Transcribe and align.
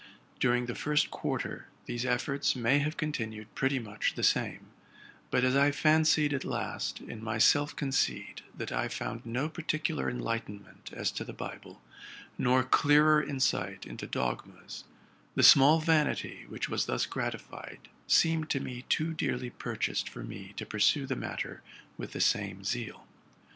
During 0.39 0.65
the 0.65 0.73
first 0.73 1.11
quarter 1.11 1.67
these 1.85 2.05
efforts 2.07 2.55
may 2.55 2.79
have 2.79 2.97
continued 2.97 3.53
pretty 3.53 3.77
much 3.77 4.15
the 4.15 4.23
same; 4.23 4.71
but 5.29 5.43
as 5.43 5.55
I 5.55 5.69
fancied 5.69 6.33
at 6.33 6.43
last, 6.43 7.01
in 7.01 7.23
my 7.23 7.37
self 7.37 7.75
conceit, 7.75 8.41
that 8.57 8.71
I 8.71 8.87
found 8.87 9.23
no 9.27 9.47
particular 9.47 10.09
enlightenment 10.09 10.89
as 10.91 11.11
to 11.11 11.23
the 11.23 11.33
Bible, 11.33 11.83
nor 12.35 12.63
clearer 12.63 13.21
insight 13.21 13.85
into 13.85 14.07
dogmas, 14.07 14.85
the 15.35 15.43
small 15.43 15.79
vanity 15.79 16.47
which 16.49 16.67
was 16.67 16.87
thus 16.87 17.05
grati 17.05 17.39
fied 17.39 17.87
seemed 18.07 18.49
to 18.49 18.59
me 18.59 18.85
too 18.89 19.13
dearly 19.13 19.51
purchased 19.51 20.09
for 20.09 20.23
me 20.23 20.55
to 20.57 20.65
pursue 20.65 21.05
the 21.05 21.15
matter 21.15 21.61
with 21.99 22.13
the 22.13 22.21
same 22.21 22.63
zeal. 22.63 23.05